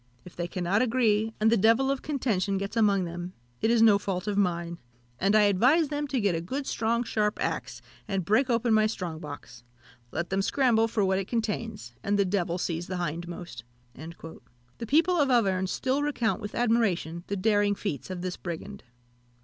If 0.25 0.35
they 0.35 0.47
cannot 0.47 0.81
agree, 0.81 1.31
and 1.39 1.51
the 1.51 1.55
devil 1.57 1.91
of 1.91 2.01
contention 2.01 2.57
gets 2.57 2.75
among 2.75 3.03
them, 3.03 3.33
it 3.61 3.69
is 3.69 3.83
no 3.83 3.99
fault 3.99 4.25
of 4.25 4.35
mine; 4.35 4.79
and 5.19 5.35
I 5.35 5.41
advise 5.43 5.89
them 5.89 6.07
to 6.07 6.19
get 6.19 6.33
a 6.33 6.41
good 6.41 6.65
strong 6.65 7.03
sharp 7.03 7.37
axe, 7.39 7.83
and 8.07 8.25
break 8.25 8.49
open 8.49 8.73
my 8.73 8.87
strong 8.87 9.19
box. 9.19 9.63
Let 10.09 10.31
them 10.31 10.41
scramble 10.41 10.87
for 10.87 11.05
what 11.05 11.19
it 11.19 11.27
contains, 11.27 11.93
and 12.01 12.17
the 12.17 12.25
devil 12.25 12.57
seize 12.57 12.87
the 12.87 12.97
hindmost." 12.97 13.63
The 13.93 14.87
people 14.87 15.17
of 15.17 15.29
Auvergne 15.29 15.67
still 15.67 16.01
recount 16.01 16.41
with 16.41 16.55
admiration 16.55 17.23
the 17.27 17.37
daring 17.37 17.75
feats 17.75 18.09
of 18.09 18.23
this 18.23 18.37
brigand. 18.37 18.83